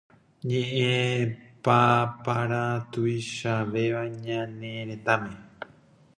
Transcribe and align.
ñe'ẽpapára 0.47 2.63
tuichavéva 2.91 4.01
ñane 4.25 4.71
retãme 4.89 5.33